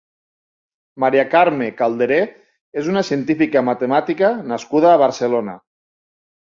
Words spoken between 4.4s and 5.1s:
nascuda a